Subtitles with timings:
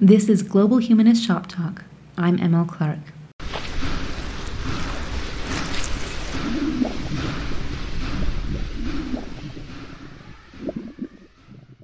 [0.00, 1.82] This is Global Humanist Shop Talk.
[2.16, 3.00] I'm ML Clark.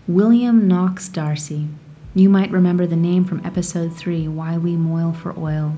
[0.06, 1.66] William Knox D'Arcy.
[2.14, 5.76] You might remember the name from episode 3 Why We Moil for Oil.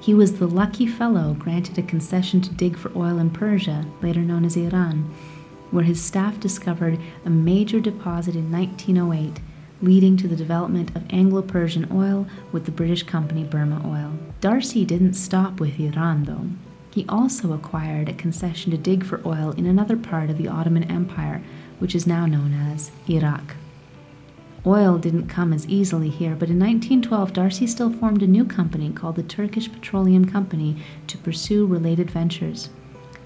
[0.00, 4.20] He was the lucky fellow granted a concession to dig for oil in Persia, later
[4.20, 5.14] known as Iran,
[5.70, 9.42] where his staff discovered a major deposit in 1908,
[9.82, 14.12] leading to the development of Anglo Persian oil with the British company Burma Oil.
[14.40, 16.46] D'Arcy didn't stop with Iran, though.
[16.94, 20.84] He also acquired a concession to dig for oil in another part of the Ottoman
[20.84, 21.42] Empire,
[21.78, 23.54] which is now known as Iraq.
[24.66, 28.90] Oil didn't come as easily here, but in 1912, D'Arcy still formed a new company
[28.90, 32.70] called the Turkish Petroleum Company to pursue related ventures.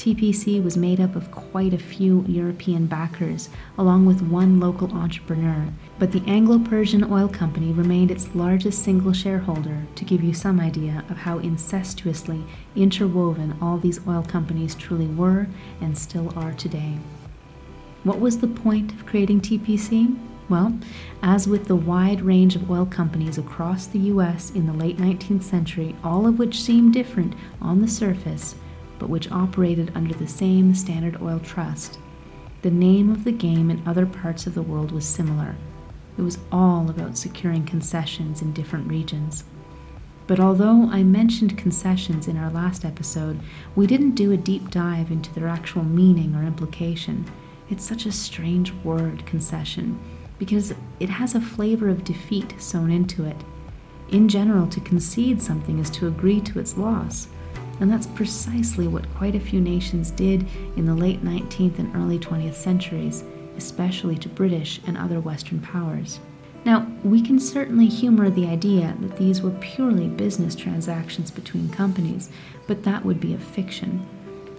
[0.00, 5.68] TPC was made up of quite a few European backers, along with one local entrepreneur,
[5.98, 10.58] but the Anglo Persian Oil Company remained its largest single shareholder, to give you some
[10.58, 12.42] idea of how incestuously
[12.74, 15.46] interwoven all these oil companies truly were
[15.82, 16.96] and still are today.
[18.02, 20.18] What was the point of creating TPC?
[20.48, 20.78] Well,
[21.22, 25.42] as with the wide range of oil companies across the US in the late 19th
[25.42, 28.54] century, all of which seemed different on the surface,
[29.00, 31.98] but which operated under the same Standard Oil Trust,
[32.62, 35.56] the name of the game in other parts of the world was similar.
[36.16, 39.42] It was all about securing concessions in different regions.
[40.26, 43.40] But although I mentioned concessions in our last episode,
[43.74, 47.24] we didn't do a deep dive into their actual meaning or implication.
[47.70, 49.98] It's such a strange word, concession
[50.38, 53.36] because it has a flavor of defeat sewn into it.
[54.10, 57.28] In general, to concede something is to agree to its loss,
[57.80, 62.18] and that's precisely what quite a few nations did in the late 19th and early
[62.18, 63.24] 20th centuries,
[63.56, 66.20] especially to British and other Western powers.
[66.64, 72.28] Now, we can certainly humor the idea that these were purely business transactions between companies,
[72.66, 74.06] but that would be a fiction.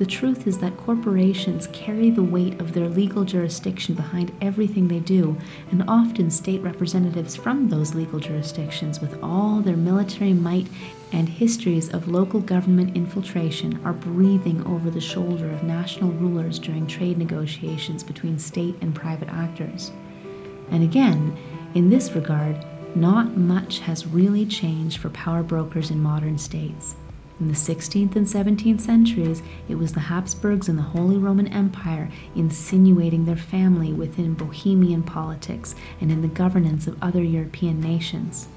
[0.01, 4.97] The truth is that corporations carry the weight of their legal jurisdiction behind everything they
[4.97, 5.37] do,
[5.69, 10.65] and often state representatives from those legal jurisdictions, with all their military might
[11.11, 16.87] and histories of local government infiltration, are breathing over the shoulder of national rulers during
[16.87, 19.91] trade negotiations between state and private actors.
[20.71, 21.37] And again,
[21.75, 22.57] in this regard,
[22.95, 26.95] not much has really changed for power brokers in modern states.
[27.41, 32.07] In the 16th and 17th centuries, it was the Habsburgs and the Holy Roman Empire
[32.35, 38.47] insinuating their family within Bohemian politics and in the governance of other European nations.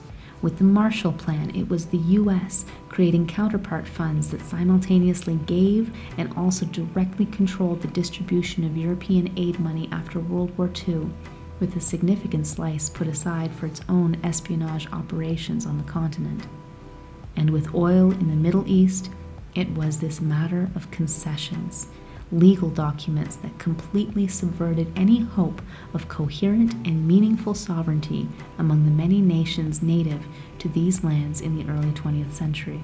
[0.42, 6.30] With the Marshall Plan, it was the US creating counterpart funds that simultaneously gave and
[6.36, 11.08] also directly controlled the distribution of European aid money after World War II,
[11.58, 16.46] with a significant slice put aside for its own espionage operations on the continent
[17.36, 19.10] and with oil in the Middle East,
[19.54, 21.88] it was this matter of concessions,
[22.32, 25.62] legal documents that completely subverted any hope
[25.92, 28.28] of coherent and meaningful sovereignty
[28.58, 30.26] among the many nations native
[30.58, 32.82] to these lands in the early 20th century.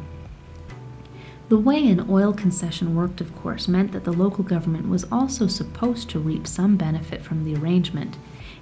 [1.48, 5.48] The way an oil concession worked, of course, meant that the local government was also
[5.48, 8.16] supposed to reap some benefit from the arrangement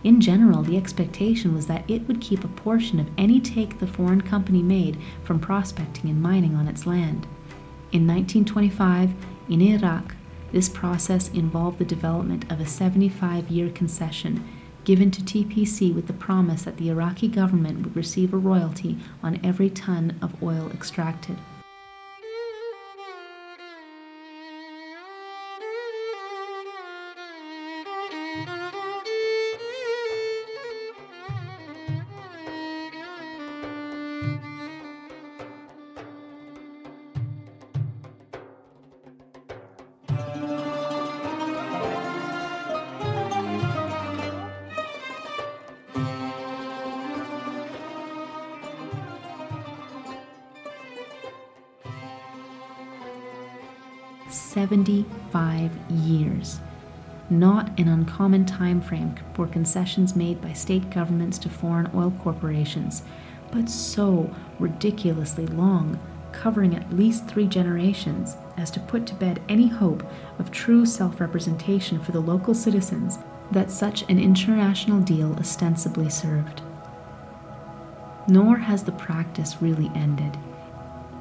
[0.05, 3.87] in general, the expectation was that it would keep a portion of any take the
[3.87, 7.27] foreign company made from prospecting and mining on its land.
[7.91, 9.13] In 1925,
[9.49, 10.15] in Iraq,
[10.53, 14.47] this process involved the development of a 75 year concession
[14.85, 19.39] given to TPC with the promise that the Iraqi government would receive a royalty on
[19.45, 21.37] every ton of oil extracted.
[54.69, 56.61] 75 years.
[57.31, 63.03] Not an uncommon time frame for concessions made by state governments to foreign oil corporations,
[63.51, 65.99] but so ridiculously long,
[66.33, 70.03] covering at least three generations, as to put to bed any hope
[70.39, 73.19] of true self representation for the local citizens
[73.51, 76.61] that such an international deal ostensibly served.
[78.29, 80.37] Nor has the practice really ended.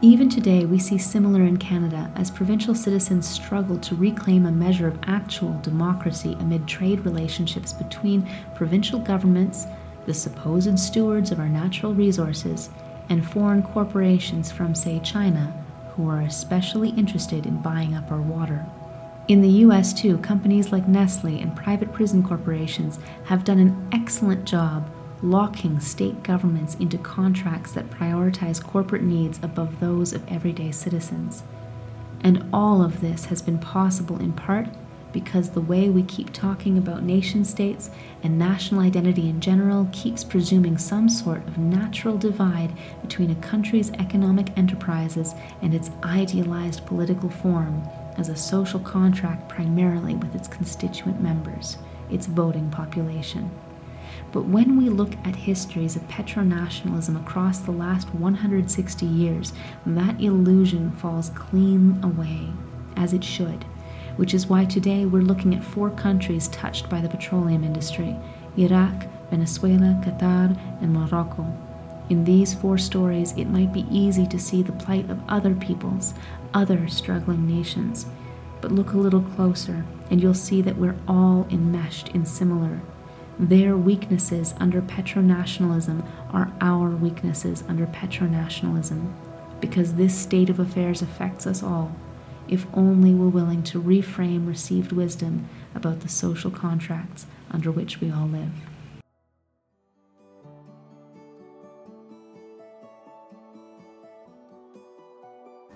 [0.01, 4.87] Even today, we see similar in Canada as provincial citizens struggle to reclaim a measure
[4.87, 9.65] of actual democracy amid trade relationships between provincial governments,
[10.05, 12.69] the supposed stewards of our natural resources,
[13.09, 15.51] and foreign corporations from, say, China,
[15.95, 18.63] who are especially interested in buying up our water.
[19.27, 24.45] In the US, too, companies like Nestle and private prison corporations have done an excellent
[24.45, 24.87] job
[25.21, 31.43] locking state governments into contracts that prioritize corporate needs above those of everyday citizens.
[32.21, 34.67] And all of this has been possible in part
[35.13, 37.89] because the way we keep talking about nation states
[38.23, 42.71] and national identity in general keeps presuming some sort of natural divide
[43.01, 47.81] between a country's economic enterprises and its idealized political form
[48.17, 51.77] as a social contract primarily with its constituent members,
[52.11, 53.49] its voting population.
[54.31, 59.53] But when we look at histories of petronationalism across the last 160 years,
[59.85, 62.49] that illusion falls clean away,
[62.95, 63.63] as it should,
[64.17, 68.15] which is why today we're looking at four countries touched by the petroleum industry
[68.57, 71.45] Iraq, Venezuela, Qatar, and Morocco.
[72.09, 76.13] In these four stories, it might be easy to see the plight of other peoples,
[76.53, 78.05] other struggling nations.
[78.61, 82.81] But look a little closer, and you'll see that we're all enmeshed in similar.
[83.39, 89.13] Their weaknesses under petronationalism are our weaknesses under petronationalism,
[89.61, 91.95] because this state of affairs affects us all,
[92.47, 98.09] if only we're willing to reframe received wisdom about the social contracts under which we
[98.09, 98.49] all live.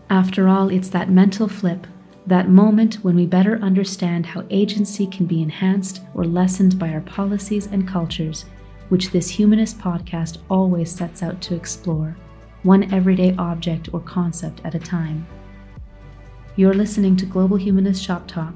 [0.10, 1.86] After all, it's that mental flip,
[2.32, 7.02] that moment when we better understand how agency can be enhanced or lessened by our
[7.02, 8.46] policies and cultures,
[8.88, 12.16] which this humanist podcast always sets out to explore,
[12.64, 15.28] one everyday object or concept at a time.
[16.56, 18.54] You're listening to Global Humanist Shop Talk,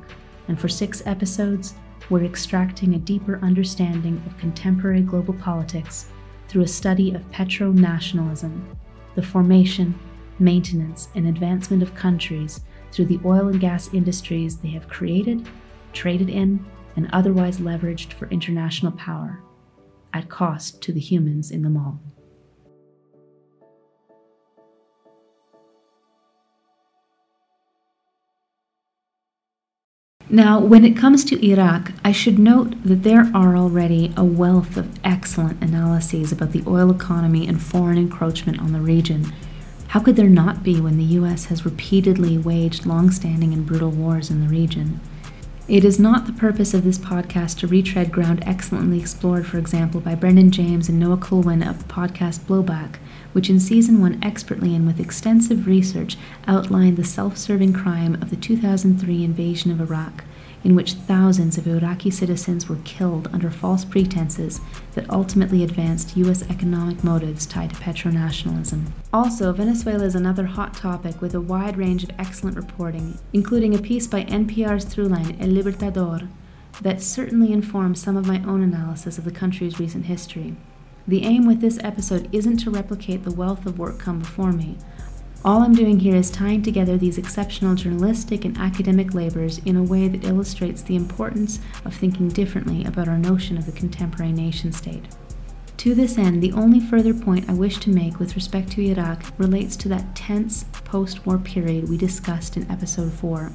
[0.47, 1.73] and for six episodes,
[2.09, 6.05] we're extracting a deeper understanding of contemporary global politics
[6.47, 8.73] through a study of petro nationalism,
[9.15, 9.99] the formation,
[10.39, 12.61] maintenance, and advancement of countries
[12.95, 15.47] through the oil and gas industries they have created,
[15.91, 16.65] traded in,
[16.95, 19.43] and otherwise leveraged for international power,
[20.13, 21.99] at cost to the humans in them all.
[30.29, 34.75] Now, when it comes to Iraq, I should note that there are already a wealth
[34.75, 39.31] of excellent analyses about the oil economy and foreign encroachment on the region
[39.87, 43.91] how could there not be when the US has repeatedly waged long standing and brutal
[43.91, 44.99] wars in the region?
[45.67, 49.99] It is not the purpose of this podcast to retread ground excellently explored, for example,
[49.99, 52.97] by Brendan James and Noah Kulwin of the podcast Blowback,
[53.33, 56.17] which in season one expertly and with extensive research
[56.47, 60.23] outlined the self serving crime of the 2003 invasion of Iraq
[60.65, 64.59] in which thousands of Iraqi citizens were killed under false pretenses
[64.95, 66.41] that ultimately advanced U.S.
[66.49, 68.87] economic motives tied to petronationalism.
[69.13, 73.81] Also, Venezuela is another hot topic with a wide range of excellent reporting, including a
[73.81, 76.27] piece by NPR's Throughline El Libertador
[76.81, 80.55] that certainly informs some of my own analysis of the country's recent history.
[81.07, 84.79] The aim with this episode isn't to replicate the wealth of work come before me.
[85.45, 89.83] All I'm doing here is tying together these exceptional journalistic and academic labors in a
[89.83, 94.71] way that illustrates the importance of thinking differently about our notion of the contemporary nation
[94.71, 95.05] state.
[95.77, 99.23] To this end, the only further point I wish to make with respect to Iraq
[99.37, 103.51] relates to that tense post war period we discussed in episode 4.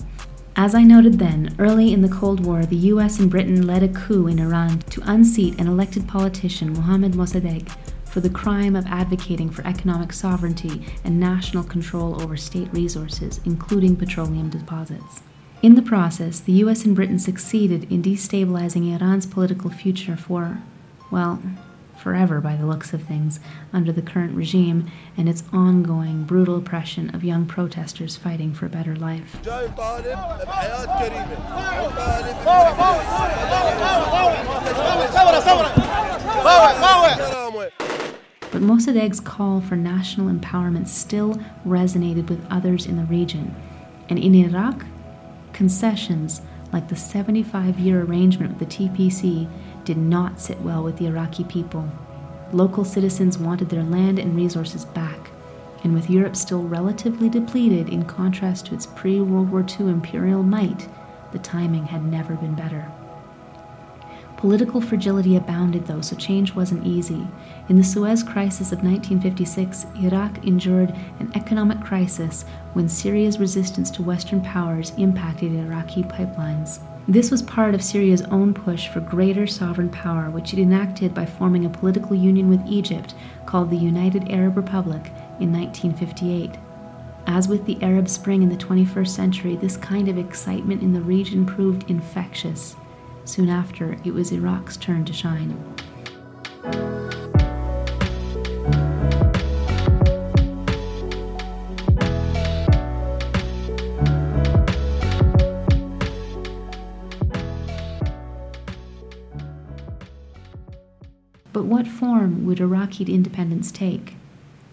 [0.54, 3.88] As I noted then, early in the Cold War, the US and Britain led a
[3.88, 7.68] coup in Iran to unseat an elected politician, Mohammad Mossadegh,
[8.10, 13.96] for the crime of advocating for economic sovereignty and national control over state resources, including
[13.96, 15.22] petroleum deposits.
[15.62, 20.62] In the process, the US and Britain succeeded in destabilizing Iran's political future for,
[21.10, 21.40] well,
[22.00, 23.38] forever by the looks of things,
[23.72, 28.68] under the current regime and its ongoing brutal oppression of young protesters fighting for a
[28.68, 29.36] better life.
[38.52, 43.54] But Mossadegh's call for national empowerment still resonated with others in the region.
[44.08, 44.84] And in Iraq,
[45.52, 46.40] concessions
[46.72, 49.48] like the 75 year arrangement with the TPC
[49.90, 51.90] did not sit well with the Iraqi people.
[52.52, 55.32] Local citizens wanted their land and resources back,
[55.82, 60.44] and with Europe still relatively depleted in contrast to its pre World War II imperial
[60.44, 60.86] might,
[61.32, 62.88] the timing had never been better.
[64.36, 67.26] Political fragility abounded, though, so change wasn't easy.
[67.68, 72.44] In the Suez Crisis of 1956, Iraq endured an economic crisis
[72.74, 76.78] when Syria's resistance to Western powers impacted Iraqi pipelines.
[77.10, 81.26] This was part of Syria's own push for greater sovereign power, which it enacted by
[81.26, 85.08] forming a political union with Egypt called the United Arab Republic
[85.40, 86.52] in 1958.
[87.26, 91.00] As with the Arab Spring in the 21st century, this kind of excitement in the
[91.00, 92.76] region proved infectious.
[93.24, 95.58] Soon after, it was Iraq's turn to shine.
[112.50, 114.16] Would Iraqi independence take?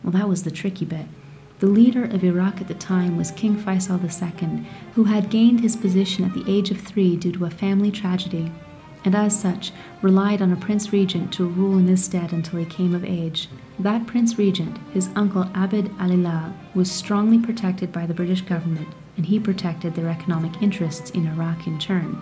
[0.03, 1.05] Well, that was the tricky bit.
[1.59, 4.65] The leader of Iraq at the time was King Faisal II,
[4.95, 8.51] who had gained his position at the age of three due to a family tragedy,
[9.05, 12.65] and as such relied on a prince regent to rule in his stead until he
[12.65, 13.47] came of age.
[13.77, 19.27] That prince regent, his uncle Abd Alillah, was strongly protected by the British government, and
[19.27, 22.19] he protected their economic interests in Iraq in turn.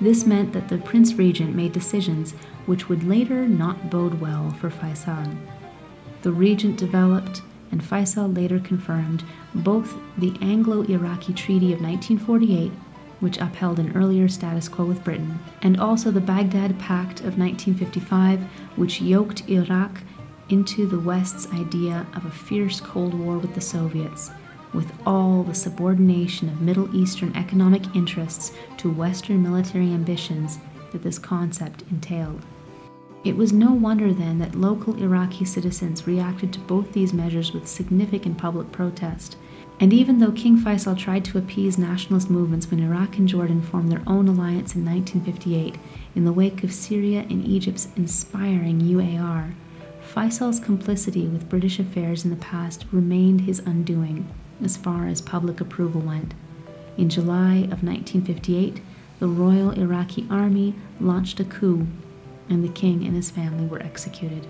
[0.00, 2.34] This meant that the prince regent made decisions
[2.66, 5.36] which would later not bode well for Faisal.
[6.22, 12.70] The regent developed and Faisal later confirmed both the Anglo Iraqi Treaty of 1948,
[13.20, 18.40] which upheld an earlier status quo with Britain, and also the Baghdad Pact of 1955,
[18.76, 20.02] which yoked Iraq
[20.50, 24.30] into the West's idea of a fierce Cold War with the Soviets,
[24.72, 30.58] with all the subordination of Middle Eastern economic interests to Western military ambitions
[30.92, 32.44] that this concept entailed.
[33.24, 37.66] It was no wonder then that local Iraqi citizens reacted to both these measures with
[37.66, 39.38] significant public protest.
[39.80, 43.90] And even though King Faisal tried to appease nationalist movements when Iraq and Jordan formed
[43.90, 45.76] their own alliance in 1958,
[46.14, 49.54] in the wake of Syria and Egypt's inspiring UAR,
[50.02, 54.28] Faisal's complicity with British affairs in the past remained his undoing,
[54.62, 56.34] as far as public approval went.
[56.98, 58.82] In July of 1958,
[59.18, 61.86] the Royal Iraqi Army launched a coup
[62.48, 64.46] and the king and his family were executed.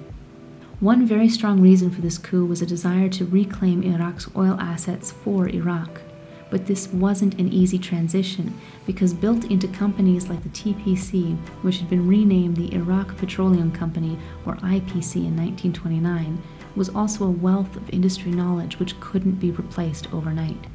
[0.80, 5.12] One very strong reason for this coup was a desire to reclaim Iraq's oil assets
[5.12, 6.02] for Iraq.
[6.50, 8.52] But this wasn't an easy transition
[8.84, 14.18] because built into companies like the TPC, which had been renamed the Iraq Petroleum Company
[14.44, 16.42] or IPC in 1929,
[16.76, 20.66] was also a wealth of industry knowledge which couldn't be replaced overnight.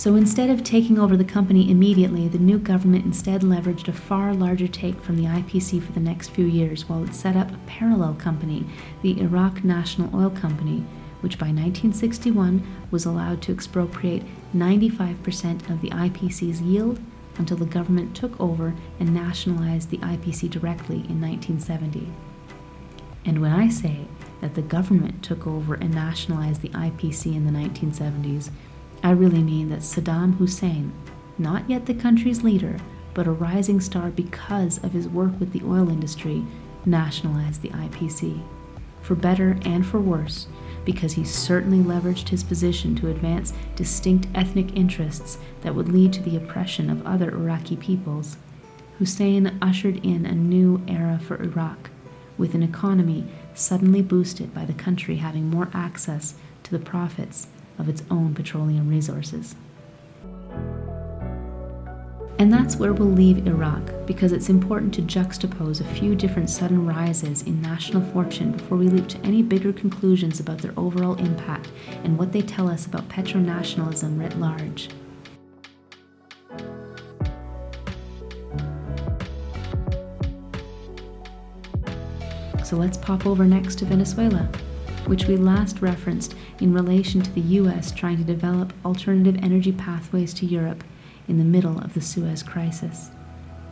[0.00, 4.32] So instead of taking over the company immediately, the new government instead leveraged a far
[4.32, 7.58] larger take from the IPC for the next few years while it set up a
[7.66, 8.64] parallel company,
[9.02, 10.86] the Iraq National Oil Company,
[11.20, 14.22] which by 1961 was allowed to expropriate
[14.56, 16.98] 95% of the IPC's yield
[17.36, 22.10] until the government took over and nationalized the IPC directly in 1970.
[23.26, 24.06] And when I say
[24.40, 28.48] that the government took over and nationalized the IPC in the 1970s,
[29.02, 30.92] I really mean that Saddam Hussein,
[31.38, 32.76] not yet the country's leader,
[33.14, 36.44] but a rising star because of his work with the oil industry,
[36.84, 38.42] nationalized the IPC.
[39.00, 40.48] For better and for worse,
[40.84, 46.22] because he certainly leveraged his position to advance distinct ethnic interests that would lead to
[46.22, 48.36] the oppression of other Iraqi peoples.
[48.98, 51.88] Hussein ushered in a new era for Iraq,
[52.36, 57.48] with an economy suddenly boosted by the country having more access to the profits
[57.80, 59.56] of its own petroleum resources.
[62.38, 66.86] And that's where we'll leave Iraq because it's important to juxtapose a few different sudden
[66.86, 71.68] rises in national fortune before we leap to any bigger conclusions about their overall impact
[72.04, 74.88] and what they tell us about petronationalism writ large.
[82.64, 84.48] So let's pop over next to Venezuela
[85.10, 90.32] which we last referenced in relation to the US trying to develop alternative energy pathways
[90.34, 90.84] to Europe
[91.26, 93.10] in the middle of the Suez Crisis.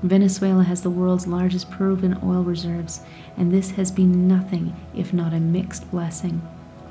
[0.02, 3.02] Venezuela has the world's largest proven oil reserves,
[3.37, 6.42] and this has been nothing if not a mixed blessing,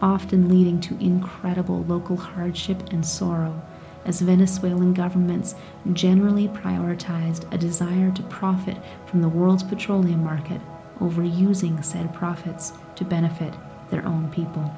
[0.02, 3.62] often leading to incredible local hardship and sorrow,
[4.06, 5.56] as Venezuelan governments
[5.92, 8.78] generally prioritized a desire to profit
[9.08, 10.62] from the world's petroleum market
[11.02, 13.54] over using said profits to benefit
[13.90, 14.74] their own people.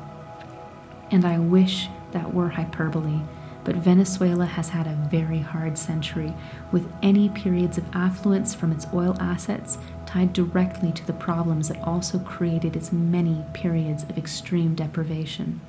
[1.11, 3.21] And I wish that were hyperbole,
[3.63, 6.33] but Venezuela has had a very hard century,
[6.71, 11.81] with any periods of affluence from its oil assets tied directly to the problems that
[11.81, 15.61] also created its many periods of extreme deprivation.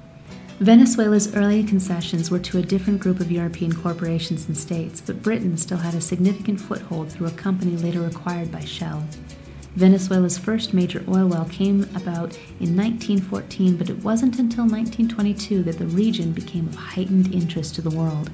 [0.60, 5.56] Venezuela's early concessions were to a different group of European corporations and states, but Britain
[5.56, 9.02] still had a significant foothold through a company later acquired by Shell.
[9.76, 15.78] Venezuela's first major oil well came about in 1914, but it wasn't until 1922 that
[15.78, 18.30] the region became of heightened interest to the world.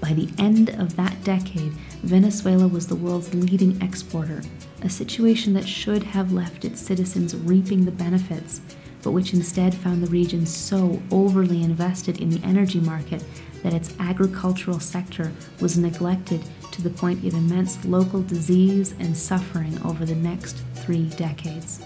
[0.00, 1.72] By the end of that decade,
[2.02, 4.42] Venezuela was the world's leading exporter,
[4.82, 8.60] a situation that should have left its citizens reaping the benefits,
[9.02, 13.24] but which instead found the region so overly invested in the energy market
[13.62, 19.80] that its agricultural sector was neglected to the point of immense local disease and suffering
[19.84, 21.80] over the next three decades.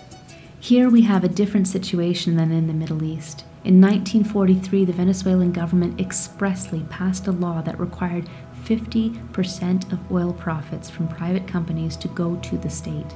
[0.59, 3.45] Here we have a different situation than in the Middle East.
[3.65, 8.29] In 1943, the Venezuelan government expressly passed a law that required
[8.65, 13.15] 50% of oil profits from private companies to go to the state.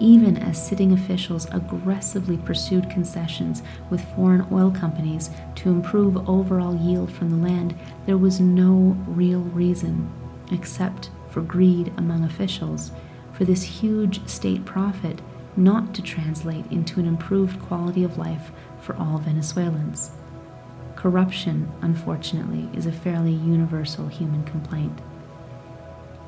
[0.00, 7.12] Even as sitting officials aggressively pursued concessions with foreign oil companies to improve overall yield
[7.12, 10.10] from the land, there was no real reason,
[10.50, 12.90] except for greed among officials,
[13.42, 15.20] for this huge state profit
[15.56, 20.12] not to translate into an improved quality of life for all Venezuelans.
[20.94, 24.96] Corruption, unfortunately, is a fairly universal human complaint.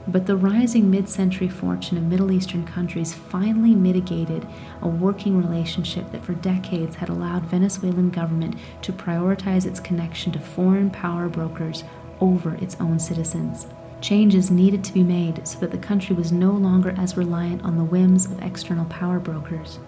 [0.08, 4.44] But the rising mid century fortune of Middle Eastern countries finally mitigated
[4.82, 10.40] a working relationship that for decades had allowed Venezuelan government to prioritize its connection to
[10.40, 11.84] foreign power brokers
[12.18, 13.68] over its own citizens.
[14.04, 17.74] Changes needed to be made so that the country was no longer as reliant on
[17.74, 19.78] the whims of external power brokers.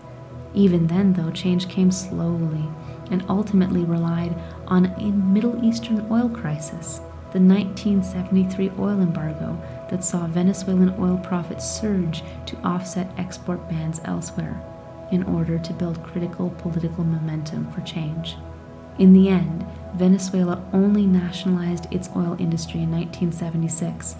[0.55, 2.67] Even then, though, change came slowly
[3.11, 4.35] and ultimately relied
[4.69, 7.01] on a Middle Eastern oil crisis,
[7.33, 14.59] the 1973 oil embargo that saw Venezuelan oil profits surge to offset export bans elsewhere
[15.13, 18.37] in order to build critical political momentum for change.
[18.99, 24.17] In the end, Venezuela only nationalized its oil industry in 1976,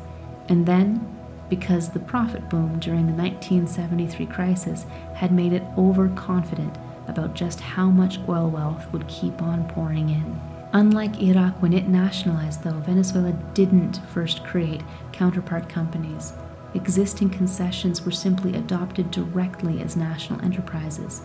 [0.49, 1.07] and then
[1.51, 6.77] because the profit boom during the 1973 crisis had made it overconfident
[7.09, 10.41] about just how much oil wealth would keep on pouring in.
[10.73, 16.33] Unlike Iraq, when it nationalized, though, Venezuela didn't first create counterpart companies.
[16.75, 21.23] Existing concessions were simply adopted directly as national enterprises.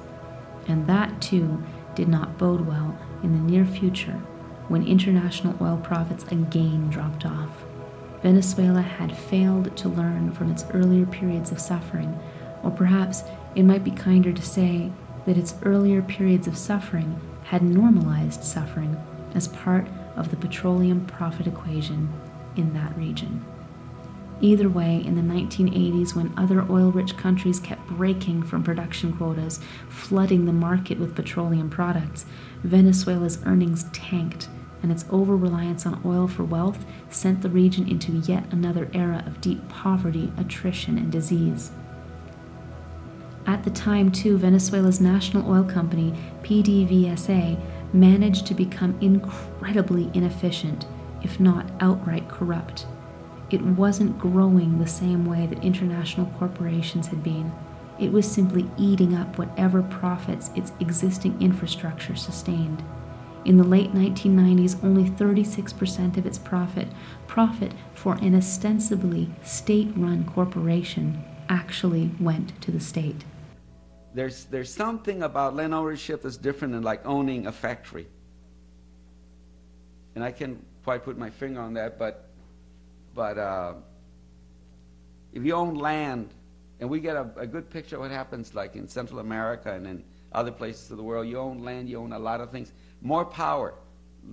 [0.68, 1.62] And that, too,
[1.96, 4.22] did not bode well in the near future
[4.72, 7.50] when international oil profits again dropped off.
[8.24, 12.18] Venezuela had failed to learn from its earlier periods of suffering,
[12.64, 14.90] or perhaps it might be kinder to say
[15.26, 18.96] that its earlier periods of suffering had normalized suffering
[19.36, 22.08] as part of the petroleum profit equation
[22.56, 23.44] in that region.
[24.40, 29.60] Either way, in the 1980s, when other oil rich countries kept breaking from production quotas,
[29.90, 32.26] flooding the market with petroleum products,
[32.64, 34.48] Venezuela's earnings tanked
[34.82, 39.24] and its over reliance on oil for wealth sent the region into yet another era
[39.26, 41.72] of deep poverty, attrition, and disease.
[43.46, 46.14] At the time, too, Venezuela's national oil company,
[46.44, 47.60] PDVSA,
[47.94, 50.86] managed to become incredibly inefficient,
[51.24, 52.86] if not outright corrupt.
[53.50, 57.52] It wasn't growing the same way that international corporations had been.
[58.00, 62.82] It was simply eating up whatever profits its existing infrastructure sustained.
[63.44, 66.88] In the late 1990s, only 36% of its profit,
[67.26, 73.26] profit for an ostensibly state run corporation, actually went to the state.
[74.14, 78.06] There's, there's something about land ownership that's different than like owning a factory.
[80.14, 82.30] And I can't quite put my finger on that, but,
[83.16, 83.74] but uh,
[85.34, 86.30] if you own land,
[86.80, 89.88] and we get a, a good picture of what happens like in Central America and
[89.88, 92.72] in other places of the world, you own land, you own a lot of things
[93.02, 93.74] more power,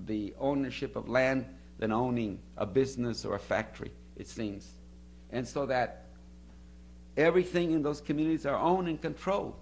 [0.06, 1.46] the ownership of land,
[1.78, 4.72] than owning a business or a factory, it seems.
[5.30, 6.06] And so that
[7.16, 9.54] everything in those communities are owned and controlled.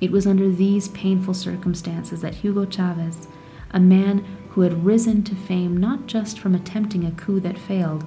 [0.00, 3.28] It was under these painful circumstances that Hugo Chavez,
[3.72, 8.04] a man who had risen to fame not just from attempting a coup that failed,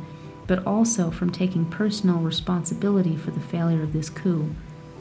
[0.47, 4.49] but also from taking personal responsibility for the failure of this coup,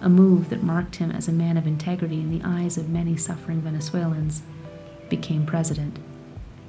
[0.00, 3.16] a move that marked him as a man of integrity in the eyes of many
[3.16, 4.42] suffering Venezuelans
[5.08, 5.98] became president.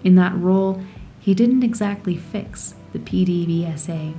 [0.04, 0.82] In that role,
[1.20, 4.16] he didn't exactly fix the PDVSA,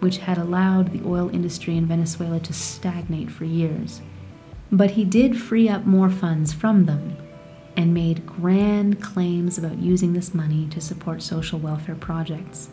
[0.00, 4.00] which had allowed the oil industry in Venezuela to stagnate for years.
[4.70, 7.16] But he did free up more funds from them
[7.76, 12.70] and made grand claims about using this money to support social welfare projects.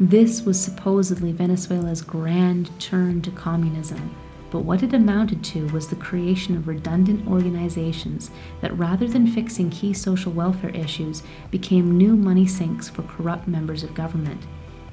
[0.00, 4.14] This was supposedly Venezuela's grand turn to communism
[4.54, 9.68] but what it amounted to was the creation of redundant organizations that, rather than fixing
[9.68, 14.40] key social welfare issues, became new money sinks for corrupt members of government.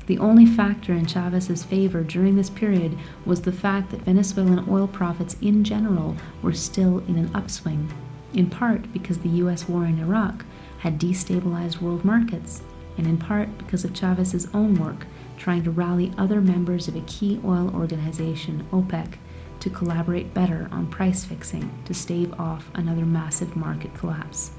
[0.07, 4.87] The only factor in Chavez's favor during this period was the fact that Venezuelan oil
[4.87, 7.87] profits in general were still in an upswing,
[8.33, 10.43] in part because the US war in Iraq
[10.79, 12.63] had destabilized world markets,
[12.97, 15.05] and in part because of Chavez's own work
[15.37, 19.17] trying to rally other members of a key oil organization, OPEC,
[19.61, 24.51] to collaborate better on price fixing to stave off another massive market collapse.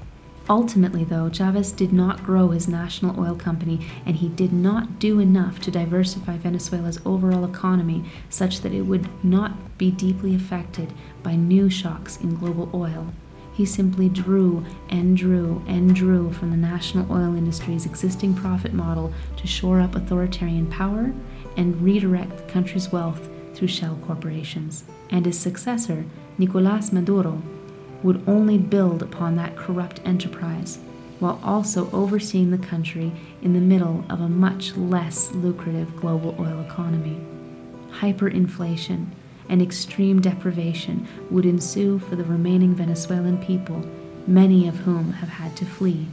[0.49, 5.19] Ultimately, though, Chavez did not grow his national oil company and he did not do
[5.19, 11.35] enough to diversify Venezuela's overall economy such that it would not be deeply affected by
[11.35, 13.13] new shocks in global oil.
[13.53, 19.13] He simply drew and drew and drew from the national oil industry's existing profit model
[19.37, 21.13] to shore up authoritarian power
[21.55, 24.83] and redirect the country's wealth through shell corporations.
[25.09, 26.05] And his successor,
[26.37, 27.41] Nicolas Maduro,
[28.01, 30.79] would only build upon that corrupt enterprise,
[31.19, 33.11] while also overseeing the country
[33.41, 37.17] in the middle of a much less lucrative global oil economy.
[37.91, 39.07] Hyperinflation
[39.49, 43.85] and extreme deprivation would ensue for the remaining Venezuelan people,
[44.27, 46.07] many of whom have had to flee.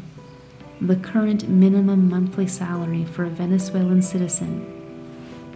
[0.80, 4.66] The current minimum monthly salary for a Venezuelan citizen,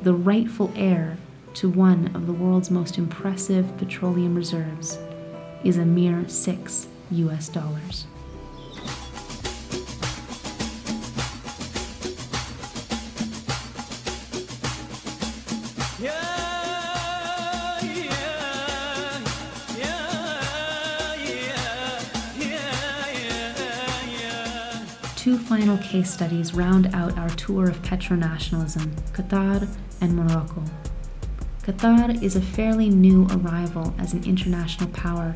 [0.02, 1.16] the rightful heir
[1.54, 4.98] to one of the world's most impressive petroleum reserves,
[5.62, 8.06] is a mere 6 US dollars.
[25.16, 29.66] Two final case studies round out our tour of petronationalism Qatar
[30.02, 30.62] and Morocco.
[31.64, 35.34] Qatar is a fairly new arrival as an international power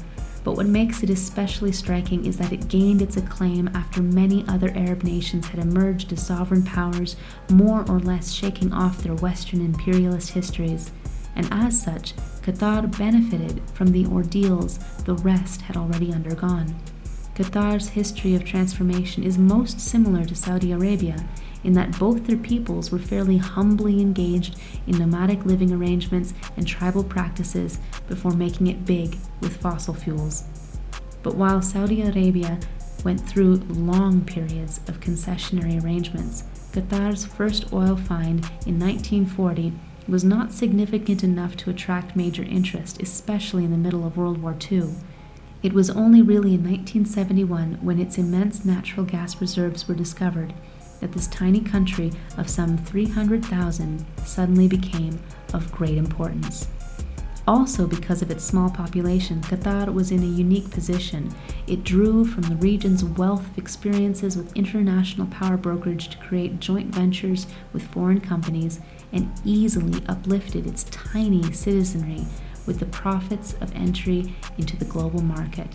[0.48, 4.70] but what makes it especially striking is that it gained its acclaim after many other
[4.74, 7.16] Arab nations had emerged as sovereign powers,
[7.50, 10.90] more or less shaking off their Western imperialist histories.
[11.36, 16.74] And as such, Qatar benefited from the ordeals the rest had already undergone.
[17.34, 21.28] Qatar's history of transformation is most similar to Saudi Arabia
[21.68, 27.04] in that both their peoples were fairly humbly engaged in nomadic living arrangements and tribal
[27.04, 27.78] practices
[28.08, 30.44] before making it big with fossil fuels.
[31.22, 32.58] But while Saudi Arabia
[33.04, 39.74] went through long periods of concessionary arrangements, Qatar's first oil find in 1940
[40.08, 44.56] was not significant enough to attract major interest, especially in the middle of World War
[44.72, 44.94] II.
[45.62, 50.54] It was only really in 1971 when its immense natural gas reserves were discovered
[51.00, 55.18] that this tiny country of some 300,000 suddenly became
[55.54, 56.68] of great importance.
[57.48, 61.34] Also, because of its small population, Qatar was in a unique position.
[61.66, 66.94] It drew from the region's wealth of experiences with international power brokerage to create joint
[66.94, 68.80] ventures with foreign companies
[69.14, 72.26] and easily uplifted its tiny citizenry
[72.66, 75.68] with the profits of entry into the global market.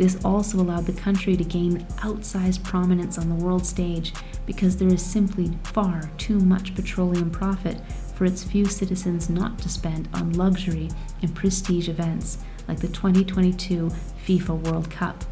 [0.00, 4.14] This also allowed the country to gain outsized prominence on the world stage
[4.46, 7.82] because there is simply far too much petroleum profit
[8.14, 10.88] for its few citizens not to spend on luxury
[11.20, 13.90] and prestige events like the 2022
[14.26, 15.22] FIFA World Cup.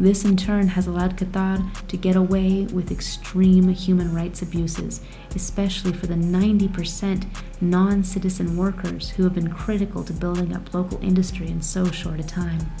[0.00, 5.02] This in turn has allowed Qatar to get away with extreme human rights abuses,
[5.36, 7.26] especially for the 90%
[7.60, 12.18] non citizen workers who have been critical to building up local industry in so short
[12.18, 12.72] a time.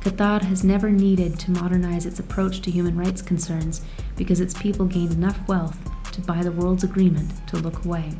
[0.00, 3.82] Qatar has never needed to modernize its approach to human rights concerns
[4.16, 5.78] because its people gained enough wealth
[6.12, 8.12] to buy the world's agreement to look away.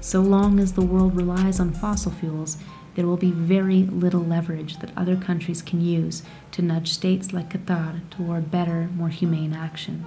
[0.00, 2.58] So long as the world relies on fossil fuels,
[2.96, 7.50] there will be very little leverage that other countries can use to nudge states like
[7.50, 10.04] Qatar toward better, more humane action.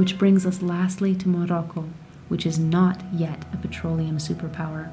[0.00, 1.84] Which brings us lastly to Morocco,
[2.28, 4.90] which is not yet a petroleum superpower.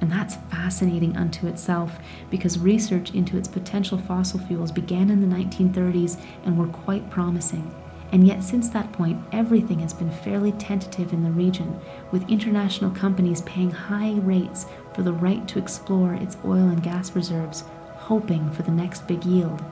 [0.00, 1.98] And that's fascinating unto itself
[2.30, 7.68] because research into its potential fossil fuels began in the 1930s and were quite promising.
[8.12, 11.76] And yet, since that point, everything has been fairly tentative in the region,
[12.12, 17.16] with international companies paying high rates for the right to explore its oil and gas
[17.16, 17.64] reserves,
[17.96, 19.64] hoping for the next big yield.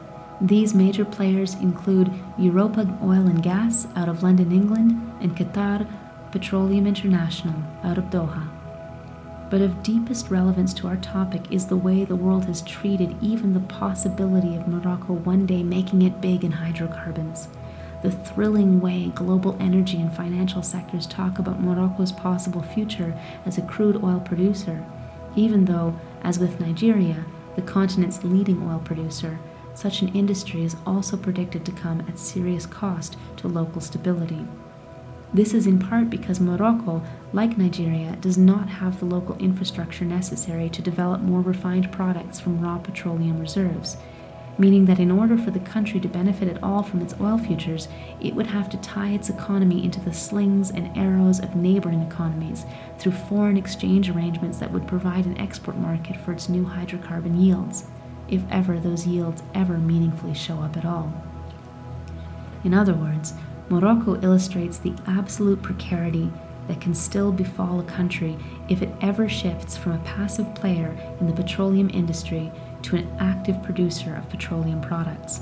[0.43, 5.87] These major players include Europa Oil and Gas out of London, England, and Qatar
[6.33, 8.49] Petroleum International out of Doha.
[9.51, 13.55] But of deepest relevance to our topic is the way the world has treated even
[13.55, 17.47] the possibility of Morocco one day making it big in hydrocarbons.
[18.03, 23.63] The thrilling way global energy and financial sectors talk about Morocco's possible future as a
[23.63, 24.85] crude oil producer,
[25.37, 27.25] even though, as with Nigeria,
[27.55, 29.39] the continent's leading oil producer,
[29.75, 34.47] such an industry is also predicted to come at serious cost to local stability.
[35.35, 40.69] This is in part because Morocco, like Nigeria, does not have the local infrastructure necessary
[40.69, 43.97] to develop more refined products from raw petroleum reserves,
[44.59, 47.89] meaning that in order for the country to benefit at all from its oil futures,
[48.21, 52.67] it would have to tie its economy into the slings and arrows of neighboring economies
[52.99, 57.87] through foreign exchange arrangements that would provide an export market for its new hydrocarbon yields,
[58.33, 61.13] if ever those yields ever meaningfully show up at all.
[62.65, 63.35] In other words,
[63.69, 66.31] Morocco illustrates the absolute precarity
[66.69, 68.37] that can still befall a country
[68.69, 72.51] if it ever shifts from a passive player in the petroleum industry
[72.83, 75.41] to an active producer of petroleum products.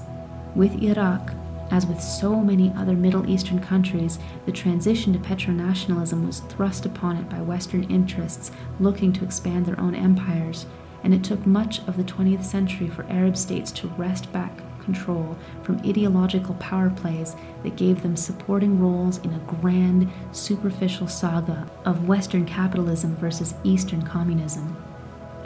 [0.55, 1.33] With Iraq,
[1.71, 7.17] as with so many other Middle Eastern countries, the transition to petronationalism was thrust upon
[7.17, 8.51] it by Western interests
[8.81, 10.67] looking to expand their own empires,
[11.03, 15.37] and it took much of the 20th century for Arab states to wrest back control
[15.63, 22.09] from ideological power plays that gave them supporting roles in a grand, superficial saga of
[22.09, 24.77] Western capitalism versus Eastern communism.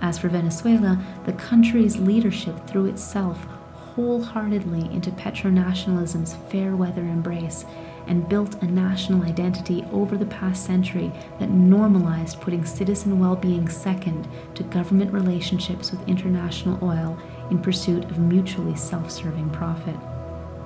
[0.00, 3.44] As for Venezuela, the country's leadership threw itself
[3.94, 7.64] wholeheartedly into petronationalism's fair weather embrace
[8.06, 13.68] and built a national identity over the past century that normalized putting citizen well being
[13.68, 17.18] second to government relationships with international oil
[17.50, 19.96] in pursuit of mutually self serving profit.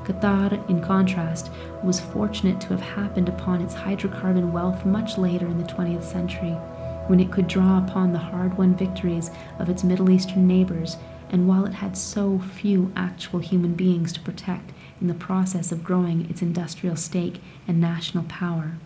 [0.04, 1.50] Qatar, in contrast,
[1.82, 6.56] was fortunate to have happened upon its hydrocarbon wealth much later in the 20th century
[7.08, 10.98] when it could draw upon the hard won victories of its Middle Eastern neighbors,
[11.30, 15.84] and while it had so few actual human beings to protect in the process of
[15.84, 18.78] growing its industrial stake and national power.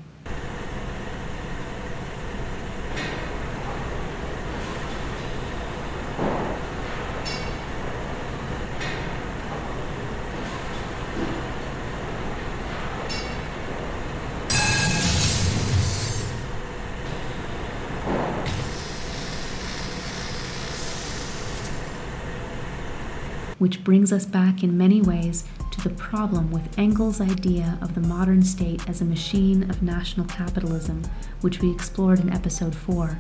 [23.63, 28.01] which brings us back in many ways to the problem with Engels' idea of the
[28.01, 31.03] modern state as a machine of national capitalism,
[31.41, 33.19] which we explored in episode 4.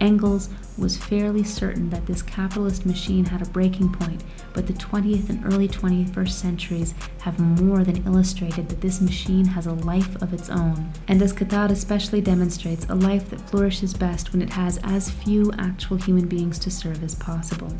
[0.00, 5.30] Engels was fairly certain that this capitalist machine had a breaking point, but the 20th
[5.30, 10.34] and early 21st centuries have more than illustrated that this machine has a life of
[10.34, 14.78] its own, and as Qatar especially demonstrates, a life that flourishes best when it has
[14.82, 17.72] as few actual human beings to serve as possible.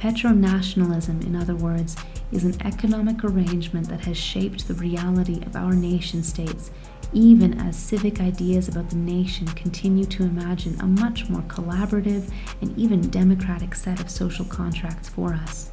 [0.00, 1.94] Petronationalism, in other words,
[2.32, 6.70] is an economic arrangement that has shaped the reality of our nation states,
[7.12, 12.32] even as civic ideas about the nation continue to imagine a much more collaborative
[12.62, 15.70] and even democratic set of social contracts for us.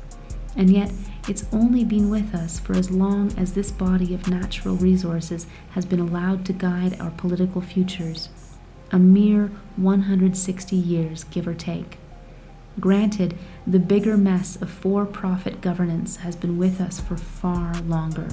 [0.58, 0.92] And yet,
[1.30, 5.86] it's only been with us for as long as this body of natural resources has
[5.86, 8.28] been allowed to guide our political futures.
[8.92, 11.98] A mere 160 years, give or take.
[12.80, 13.36] Granted,
[13.66, 18.28] the bigger mess of for profit governance has been with us for far longer,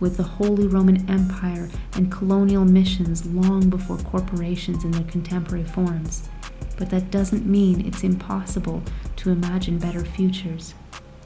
[0.00, 6.28] with the Holy Roman Empire and colonial missions long before corporations in their contemporary forms.
[6.76, 8.82] But that doesn't mean it's impossible
[9.16, 10.74] to imagine better futures.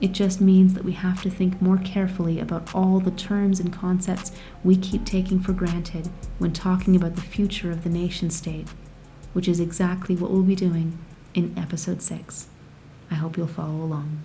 [0.00, 3.72] It just means that we have to think more carefully about all the terms and
[3.72, 4.30] concepts
[4.62, 8.68] we keep taking for granted when talking about the future of the nation state,
[9.33, 10.96] which is exactly what we'll be doing
[11.35, 12.50] in episode 6.
[13.11, 14.23] I hope you'll follow along.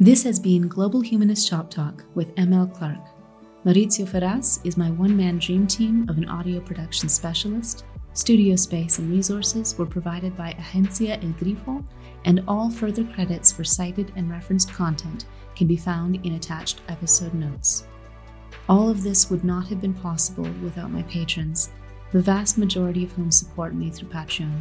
[0.00, 2.98] This has been Global Humanist Shop Talk with ML Clark.
[3.64, 7.84] Maurizio Ferraz is my one man dream team of an audio production specialist.
[8.12, 11.84] Studio space and resources were provided by Agencia El Grifo,
[12.24, 17.34] and all further credits for cited and referenced content can be found in attached episode
[17.34, 17.84] notes.
[18.68, 21.70] All of this would not have been possible without my patrons,
[22.12, 24.60] the vast majority of whom support me through Patreon.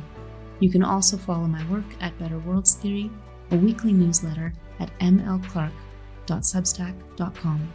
[0.60, 3.12] You can also follow my work at Better Worlds Theory,
[3.52, 7.74] a weekly newsletter at mlclark.substack.com.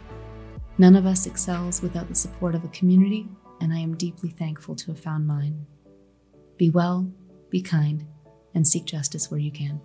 [0.77, 3.27] None of us excels without the support of a community,
[3.61, 5.65] and I am deeply thankful to have found mine.
[6.57, 7.11] Be well,
[7.49, 8.05] be kind,
[8.53, 9.81] and seek justice where you can.